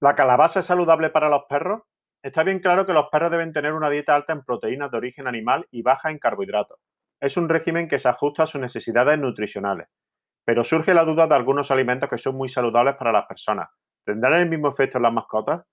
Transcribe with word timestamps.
¿La 0.00 0.14
calabaza 0.14 0.60
es 0.60 0.66
saludable 0.66 1.08
para 1.08 1.30
los 1.30 1.44
perros? 1.48 1.82
Está 2.22 2.42
bien 2.42 2.58
claro 2.60 2.84
que 2.84 2.92
los 2.92 3.08
perros 3.08 3.30
deben 3.30 3.52
tener 3.52 3.72
una 3.72 3.88
dieta 3.88 4.14
alta 4.14 4.34
en 4.34 4.44
proteínas 4.44 4.90
de 4.90 4.98
origen 4.98 5.26
animal 5.26 5.66
y 5.70 5.80
baja 5.80 6.10
en 6.10 6.18
carbohidratos. 6.18 6.78
Es 7.18 7.38
un 7.38 7.48
régimen 7.48 7.88
que 7.88 7.98
se 7.98 8.08
ajusta 8.08 8.42
a 8.42 8.46
sus 8.46 8.60
necesidades 8.60 9.18
nutricionales. 9.18 9.88
Pero 10.44 10.64
surge 10.64 10.92
la 10.92 11.04
duda 11.04 11.26
de 11.26 11.34
algunos 11.34 11.70
alimentos 11.70 12.10
que 12.10 12.18
son 12.18 12.36
muy 12.36 12.50
saludables 12.50 12.96
para 12.96 13.10
las 13.10 13.24
personas. 13.26 13.68
¿Tendrán 14.04 14.34
el 14.34 14.50
mismo 14.50 14.68
efecto 14.68 14.98
en 14.98 15.04
las 15.04 15.14
mascotas? 15.14 15.64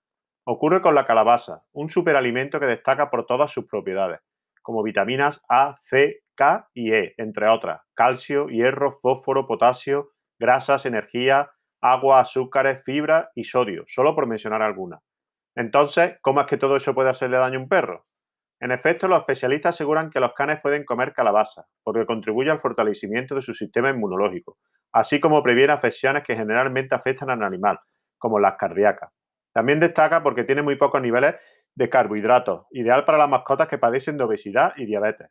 Ocurre 0.46 0.80
con 0.80 0.94
la 0.94 1.06
calabaza, 1.06 1.62
un 1.72 1.90
superalimento 1.90 2.58
que 2.58 2.66
destaca 2.66 3.10
por 3.10 3.26
todas 3.26 3.50
sus 3.50 3.66
propiedades, 3.66 4.20
como 4.62 4.82
vitaminas 4.82 5.42
A, 5.50 5.76
C, 5.84 6.22
K 6.34 6.68
y 6.72 6.92
E, 6.92 7.14
entre 7.18 7.48
otras, 7.48 7.82
calcio, 7.94 8.48
hierro, 8.48 8.90
fósforo, 8.90 9.46
potasio, 9.46 10.12
grasas, 10.38 10.86
energía, 10.86 11.50
agua, 11.84 12.20
azúcares, 12.20 12.82
fibra 12.82 13.30
y 13.34 13.44
sodio, 13.44 13.84
solo 13.86 14.14
por 14.14 14.26
mencionar 14.26 14.62
algunas. 14.62 15.00
Entonces, 15.54 16.16
¿cómo 16.22 16.40
es 16.40 16.46
que 16.46 16.56
todo 16.56 16.76
eso 16.76 16.94
puede 16.94 17.10
hacerle 17.10 17.36
daño 17.36 17.58
a 17.58 17.62
un 17.62 17.68
perro? 17.68 18.06
En 18.58 18.72
efecto, 18.72 19.06
los 19.06 19.18
especialistas 19.18 19.74
aseguran 19.74 20.08
que 20.08 20.18
los 20.18 20.32
canes 20.32 20.62
pueden 20.62 20.86
comer 20.86 21.12
calabaza, 21.12 21.66
porque 21.82 22.06
contribuye 22.06 22.50
al 22.50 22.58
fortalecimiento 22.58 23.34
de 23.34 23.42
su 23.42 23.52
sistema 23.52 23.90
inmunológico, 23.90 24.56
así 24.92 25.20
como 25.20 25.42
previene 25.42 25.74
afecciones 25.74 26.24
que 26.24 26.34
generalmente 26.34 26.94
afectan 26.94 27.28
al 27.28 27.42
animal, 27.42 27.78
como 28.16 28.40
las 28.40 28.56
cardíacas. 28.56 29.10
También 29.52 29.78
destaca 29.78 30.22
porque 30.22 30.44
tiene 30.44 30.62
muy 30.62 30.76
pocos 30.76 31.02
niveles 31.02 31.34
de 31.74 31.90
carbohidratos, 31.90 32.64
ideal 32.70 33.04
para 33.04 33.18
las 33.18 33.28
mascotas 33.28 33.68
que 33.68 33.76
padecen 33.76 34.16
de 34.16 34.24
obesidad 34.24 34.72
y 34.76 34.86
diabetes. 34.86 35.28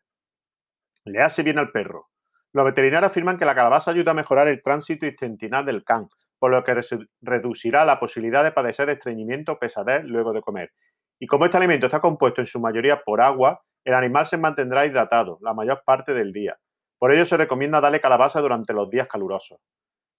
Le 1.06 1.20
hace 1.20 1.42
bien 1.42 1.58
al 1.58 1.72
perro. 1.72 2.10
Los 2.54 2.66
veterinarios 2.66 3.10
afirman 3.10 3.40
que 3.40 3.46
la 3.46 3.56
calabaza 3.56 3.90
ayuda 3.90 4.12
a 4.12 4.14
mejorar 4.14 4.48
el 4.48 4.62
tránsito 4.62 5.08
intestinal 5.08 5.66
del 5.66 5.84
can, 5.84 6.08
por 6.44 6.52
lo 6.52 6.62
que 6.66 6.76
reducirá 7.22 7.86
la 7.86 8.02
posibilidad 8.02 8.44
de 8.44 8.52
padecer 8.52 8.90
estreñimiento 8.90 9.54
o 9.54 9.60
pesadez 9.60 10.04
luego 10.04 10.34
de 10.34 10.42
comer. 10.42 10.74
Y 11.18 11.26
como 11.26 11.46
este 11.46 11.56
alimento 11.56 11.86
está 11.86 12.02
compuesto 12.02 12.42
en 12.42 12.48
su 12.48 12.60
mayoría 12.60 13.02
por 13.02 13.22
agua, 13.22 13.62
el 13.86 13.94
animal 13.94 14.26
se 14.26 14.36
mantendrá 14.36 14.86
hidratado 14.86 15.38
la 15.40 15.54
mayor 15.54 15.84
parte 15.86 16.14
del 16.14 16.34
día. 16.34 16.58
Por 17.00 17.14
ello 17.14 17.26
se 17.26 17.38
recomienda 17.38 17.80
darle 17.80 18.02
calabaza 18.02 18.42
durante 18.42 18.74
los 18.74 18.90
días 18.90 19.08
calurosos. 19.08 19.58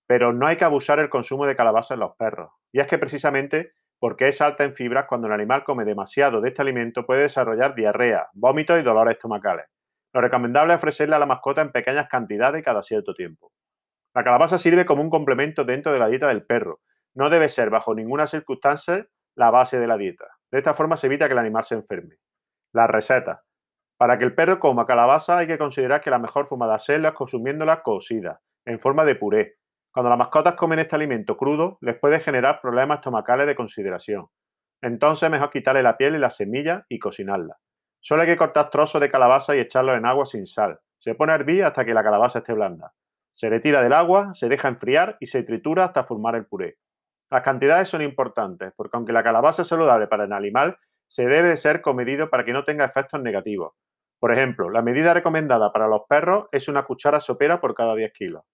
Pero 0.06 0.33
no 0.33 0.47
hay 0.47 0.56
que 0.56 0.64
abusar 0.64 0.98
el 0.98 1.11
consumo 1.11 1.45
de 1.45 1.56
calabaza 1.56 1.92
en 1.92 2.00
los 2.00 2.17
perros. 2.17 2.52
Y 2.72 2.80
es 2.80 2.86
que 2.86 2.97
precisamente 2.97 3.72
porque 4.00 4.28
es 4.28 4.41
alta 4.41 4.64
en 4.64 4.75
fibras, 4.75 5.05
cuando 5.06 5.27
el 5.27 5.34
animal 5.34 5.62
come 5.62 5.84
demasiado 5.84 6.41
de 6.41 6.48
este 6.48 6.62
alimento 6.62 7.05
puede 7.05 7.20
desarrollar 7.20 7.75
diarrea, 7.75 8.28
vómitos 8.33 8.80
y 8.80 8.83
dolores 8.83 9.17
estomacales. 9.17 9.67
Lo 10.14 10.22
recomendable 10.22 10.72
es 10.72 10.78
ofrecerle 10.78 11.17
a 11.17 11.19
la 11.19 11.27
mascota 11.27 11.61
en 11.61 11.70
pequeñas 11.70 12.08
cantidades 12.08 12.64
cada 12.64 12.83
cierto 12.83 13.12
tiempo. 13.12 13.52
La 14.15 14.23
calabaza 14.23 14.59
sirve 14.59 14.87
como 14.87 15.03
un 15.03 15.11
complemento 15.11 15.65
dentro 15.65 15.93
de 15.93 15.98
la 15.98 16.09
dieta 16.09 16.29
del 16.29 16.47
perro. 16.47 16.81
No 17.15 17.31
debe 17.31 17.48
ser 17.48 17.69
bajo 17.69 17.95
ninguna 17.95 18.29
circunstancia 18.29 19.07
la 19.34 19.51
base 19.51 19.81
de 19.81 19.89
la 19.89 19.97
dieta. 19.97 20.27
De 20.53 20.59
esta 20.59 20.75
forma 20.75 20.97
se 20.97 21.09
evita 21.09 21.27
que 21.27 21.33
el 21.33 21.39
animal 21.41 21.65
se 21.65 21.75
enferme. 21.75 22.19
La 22.73 22.87
receta. 22.87 23.42
Para 23.97 24.17
que 24.17 24.25
el 24.25 24.35
perro 24.35 24.61
coma 24.61 24.87
calabaza 24.87 25.39
hay 25.39 25.48
que 25.48 25.59
considerar 25.59 26.01
que 26.01 26.11
la 26.11 26.20
mejor 26.20 26.47
forma 26.47 26.69
de 26.69 26.75
hacerlo 26.75 27.09
es 27.09 27.15
consumiéndola 27.15 27.83
cocida, 27.83 28.41
en 28.65 28.79
forma 28.79 29.05
de 29.05 29.17
puré. 29.17 29.57
Cuando 29.92 30.11
las 30.11 30.19
mascotas 30.19 30.55
comen 30.55 30.79
este 30.79 30.95
alimento 30.95 31.37
crudo, 31.37 31.79
les 31.81 31.98
puede 31.98 32.20
generar 32.20 32.61
problemas 32.61 32.98
estomacales 32.98 33.48
de 33.48 33.57
consideración. 33.57 34.27
Entonces 34.81 35.25
es 35.25 35.31
mejor 35.31 35.51
quitarle 35.51 35.83
la 35.83 35.97
piel 35.97 36.15
y 36.15 36.19
las 36.19 36.37
semillas 36.37 36.85
y 36.89 37.01
cocinarla. 37.01 37.57
Solo 38.01 38.23
hay 38.23 38.29
que 38.29 38.37
cortar 38.37 38.70
trozos 38.70 39.01
de 39.01 39.11
calabaza 39.11 39.57
y 39.57 39.61
echarlos 39.61 39.97
en 39.97 40.07
agua 40.07 40.27
sin 40.27 40.47
sal. 40.47 40.79
Se 40.98 41.15
pone 41.15 41.33
a 41.33 41.37
hervir 41.37 41.65
hasta 41.65 41.85
que 41.85 41.95
la 41.95 42.05
calabaza 42.05 42.41
esté 42.41 42.53
blanda. 42.53 42.92
Se 43.34 43.50
retira 43.50 43.82
del 43.82 43.92
agua, 43.92 44.32
se 44.32 44.48
deja 44.48 44.68
enfriar 44.68 45.16
y 45.18 45.27
se 45.27 45.42
tritura 45.42 45.86
hasta 45.86 46.04
formar 46.04 46.36
el 46.36 46.46
puré. 46.46 46.77
Las 47.32 47.42
cantidades 47.42 47.88
son 47.88 48.00
importantes, 48.00 48.72
porque 48.77 48.96
aunque 48.96 49.12
la 49.12 49.24
calabaza 49.24 49.62
es 49.62 49.68
saludable 49.68 50.06
para 50.06 50.24
el 50.24 50.32
animal, 50.32 50.78
se 51.08 51.27
debe 51.27 51.48
de 51.48 51.56
ser 51.56 51.80
comedido 51.80 52.30
para 52.30 52.44
que 52.44 52.52
no 52.52 52.64
tenga 52.64 52.84
efectos 52.84 53.20
negativos. 53.20 53.72
Por 54.20 54.32
ejemplo, 54.32 54.70
la 54.70 54.82
medida 54.82 55.14
recomendada 55.14 55.72
para 55.72 55.89
los 55.89 56.02
perros 56.08 56.46
es 56.52 56.68
una 56.68 56.84
cuchara 56.84 57.18
sopera 57.18 57.61
por 57.61 57.74
cada 57.74 57.96
10 57.96 58.12
kilos. 58.12 58.44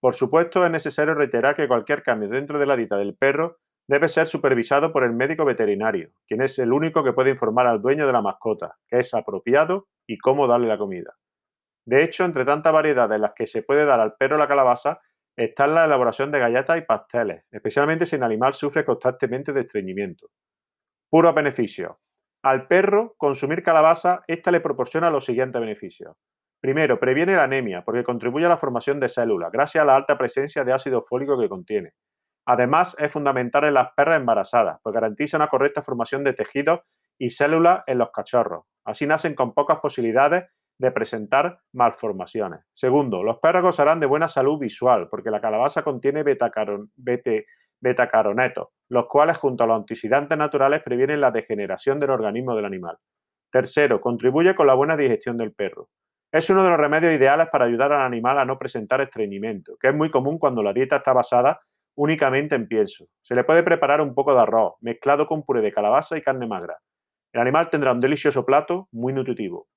Por 0.00 0.14
supuesto, 0.14 0.64
es 0.64 0.70
necesario 0.70 1.12
reiterar 1.14 1.54
que 1.54 1.68
cualquier 1.68 2.02
cambio 2.02 2.30
dentro 2.30 2.58
de 2.58 2.64
la 2.64 2.76
dieta 2.76 2.96
del 2.96 3.16
perro 3.16 3.58
debe 3.86 4.08
ser 4.08 4.26
supervisado 4.26 4.90
por 4.90 5.04
el 5.04 5.12
médico 5.12 5.44
veterinario, 5.44 6.12
quien 6.26 6.40
es 6.40 6.58
el 6.58 6.72
único 6.72 7.04
que 7.04 7.12
puede 7.12 7.28
informar 7.28 7.66
al 7.66 7.82
dueño 7.82 8.06
de 8.06 8.12
la 8.14 8.22
mascota, 8.22 8.76
que 8.88 9.00
es 9.00 9.12
apropiado 9.12 9.86
y 10.06 10.16
cómo 10.16 10.46
darle 10.46 10.68
la 10.68 10.78
comida. 10.78 11.14
De 11.86 12.02
hecho, 12.02 12.24
entre 12.24 12.44
tantas 12.44 12.72
variedades 12.72 13.16
en 13.16 13.22
las 13.22 13.34
que 13.34 13.46
se 13.46 13.62
puede 13.62 13.84
dar 13.84 14.00
al 14.00 14.14
perro 14.14 14.38
la 14.38 14.48
calabaza, 14.48 15.00
está 15.36 15.66
la 15.66 15.84
elaboración 15.84 16.30
de 16.30 16.38
galletas 16.38 16.78
y 16.78 16.82
pasteles, 16.82 17.44
especialmente 17.50 18.06
si 18.06 18.16
el 18.16 18.22
animal 18.22 18.54
sufre 18.54 18.84
constantemente 18.84 19.52
de 19.52 19.62
estreñimiento. 19.62 20.28
Puro 21.10 21.32
beneficio. 21.32 22.00
Al 22.42 22.66
perro, 22.66 23.14
consumir 23.16 23.62
calabaza, 23.62 24.22
esta 24.26 24.50
le 24.50 24.60
proporciona 24.60 25.10
los 25.10 25.24
siguientes 25.24 25.60
beneficios. 25.60 26.16
Primero, 26.60 26.98
previene 26.98 27.36
la 27.36 27.44
anemia, 27.44 27.84
porque 27.84 28.04
contribuye 28.04 28.46
a 28.46 28.48
la 28.48 28.56
formación 28.56 28.98
de 29.00 29.08
células, 29.08 29.52
gracias 29.52 29.82
a 29.82 29.84
la 29.84 29.96
alta 29.96 30.16
presencia 30.16 30.64
de 30.64 30.72
ácido 30.72 31.02
fólico 31.02 31.38
que 31.38 31.48
contiene. 31.48 31.92
Además, 32.46 32.96
es 32.98 33.12
fundamental 33.12 33.64
en 33.64 33.74
las 33.74 33.92
perras 33.94 34.18
embarazadas, 34.18 34.78
pues 34.82 34.94
garantiza 34.94 35.36
una 35.36 35.48
correcta 35.48 35.82
formación 35.82 36.24
de 36.24 36.34
tejidos 36.34 36.80
y 37.18 37.30
células 37.30 37.82
en 37.86 37.98
los 37.98 38.10
cachorros. 38.10 38.64
Así 38.84 39.06
nacen 39.06 39.34
con 39.34 39.54
pocas 39.54 39.78
posibilidades 39.80 40.44
de 40.78 40.90
presentar 40.90 41.60
malformaciones. 41.72 42.60
Segundo, 42.72 43.22
los 43.22 43.38
perros 43.38 43.62
gozarán 43.62 44.00
de 44.00 44.06
buena 44.06 44.28
salud 44.28 44.58
visual 44.58 45.08
porque 45.08 45.30
la 45.30 45.40
calabaza 45.40 45.82
contiene 45.82 46.24
betacaronetos, 47.80 48.68
los 48.88 49.06
cuales 49.06 49.38
junto 49.38 49.64
a 49.64 49.66
los 49.66 49.76
antioxidantes 49.76 50.36
naturales 50.36 50.82
previenen 50.82 51.20
la 51.20 51.30
degeneración 51.30 52.00
del 52.00 52.10
organismo 52.10 52.56
del 52.56 52.64
animal. 52.64 52.98
Tercero, 53.50 54.00
contribuye 54.00 54.54
con 54.54 54.66
la 54.66 54.74
buena 54.74 54.96
digestión 54.96 55.36
del 55.36 55.52
perro. 55.52 55.88
Es 56.32 56.50
uno 56.50 56.64
de 56.64 56.70
los 56.70 56.80
remedios 56.80 57.14
ideales 57.14 57.48
para 57.52 57.66
ayudar 57.66 57.92
al 57.92 58.02
animal 58.02 58.40
a 58.40 58.44
no 58.44 58.58
presentar 58.58 59.00
estreñimiento, 59.00 59.76
que 59.80 59.88
es 59.88 59.94
muy 59.94 60.10
común 60.10 60.38
cuando 60.38 60.64
la 60.64 60.72
dieta 60.72 60.96
está 60.96 61.12
basada 61.12 61.60
únicamente 61.96 62.56
en 62.56 62.66
pienso. 62.66 63.06
Se 63.22 63.36
le 63.36 63.44
puede 63.44 63.62
preparar 63.62 64.00
un 64.00 64.14
poco 64.14 64.34
de 64.34 64.40
arroz, 64.40 64.74
mezclado 64.80 65.28
con 65.28 65.44
puré 65.44 65.60
de 65.60 65.72
calabaza 65.72 66.18
y 66.18 66.22
carne 66.22 66.48
magra. 66.48 66.78
El 67.32 67.40
animal 67.40 67.70
tendrá 67.70 67.92
un 67.92 68.00
delicioso 68.00 68.44
plato 68.44 68.88
muy 68.90 69.12
nutritivo. 69.12 69.68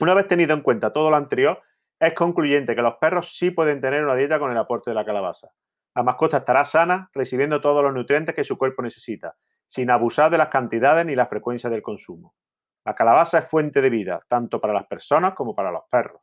Una 0.00 0.14
vez 0.14 0.26
tenido 0.26 0.54
en 0.54 0.62
cuenta 0.62 0.92
todo 0.92 1.10
lo 1.10 1.16
anterior, 1.16 1.62
es 2.00 2.14
concluyente 2.14 2.74
que 2.74 2.82
los 2.82 2.96
perros 2.96 3.36
sí 3.36 3.50
pueden 3.50 3.80
tener 3.80 4.04
una 4.04 4.16
dieta 4.16 4.40
con 4.40 4.50
el 4.50 4.58
aporte 4.58 4.90
de 4.90 4.94
la 4.94 5.04
calabaza. 5.04 5.48
La 5.94 6.02
mascota 6.02 6.38
estará 6.38 6.64
sana, 6.64 7.08
recibiendo 7.14 7.60
todos 7.60 7.84
los 7.84 7.94
nutrientes 7.94 8.34
que 8.34 8.42
su 8.42 8.58
cuerpo 8.58 8.82
necesita, 8.82 9.36
sin 9.66 9.90
abusar 9.90 10.30
de 10.30 10.38
las 10.38 10.48
cantidades 10.48 11.06
ni 11.06 11.14
la 11.14 11.26
frecuencia 11.26 11.70
del 11.70 11.82
consumo. 11.82 12.34
La 12.84 12.94
calabaza 12.96 13.38
es 13.38 13.46
fuente 13.46 13.80
de 13.80 13.90
vida, 13.90 14.20
tanto 14.28 14.60
para 14.60 14.74
las 14.74 14.86
personas 14.86 15.34
como 15.34 15.54
para 15.54 15.70
los 15.70 15.84
perros. 15.88 16.20